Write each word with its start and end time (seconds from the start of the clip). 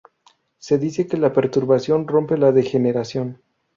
Se 0.57 0.79
dice 0.79 1.05
que 1.05 1.15
la 1.15 1.31
perturbación 1.31 2.07
rompe 2.07 2.35
la 2.35 2.51
degeneración'. 2.51 3.37